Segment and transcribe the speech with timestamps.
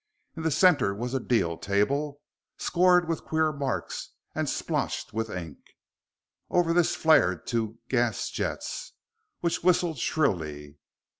[0.35, 2.21] In the centre was a deal table,
[2.57, 5.59] scored with queer marks and splotched with ink.
[6.49, 8.93] Over this flared two gas jets,
[9.41, 10.79] which whistled shrilly.